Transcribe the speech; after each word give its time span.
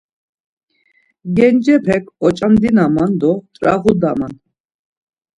Gencepek 1.35 2.03
oç̌andinaman 2.25 3.11
do 3.19 3.31
t̆rağuduman. 3.59 4.33